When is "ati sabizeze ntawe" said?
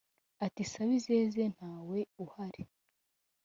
0.45-1.99